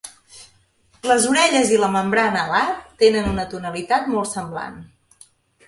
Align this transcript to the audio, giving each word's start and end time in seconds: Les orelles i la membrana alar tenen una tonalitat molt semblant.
Les 1.11 1.27
orelles 1.31 1.73
i 1.75 1.77
la 1.83 1.91
membrana 1.97 2.41
alar 2.47 2.63
tenen 3.05 3.29
una 3.35 3.47
tonalitat 3.55 4.11
molt 4.17 4.33
semblant. 4.35 4.85